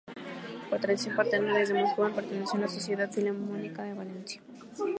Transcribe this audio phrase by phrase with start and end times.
[0.67, 4.41] Por tradición paterna, desde muy joven perteneció a la Sociedad Filarmónica de Valencia.